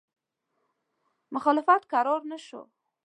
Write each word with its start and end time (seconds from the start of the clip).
مخالفت 1.33 1.81
کرار 1.91 2.21
نه 2.31 2.37
شو. 2.45 2.61